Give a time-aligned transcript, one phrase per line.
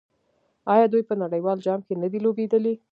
[0.73, 2.73] آیا دوی په نړیوال جام کې نه دي لوبېدلي؟